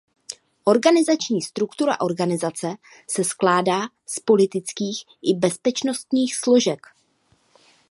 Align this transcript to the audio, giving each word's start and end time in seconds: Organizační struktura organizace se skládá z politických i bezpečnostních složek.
Organizační 0.63 1.41
struktura 1.41 1.99
organizace 1.99 2.67
se 3.09 3.23
skládá 3.23 3.81
z 4.05 4.19
politických 4.19 5.03
i 5.21 5.33
bezpečnostních 5.33 6.35
složek. 6.35 6.79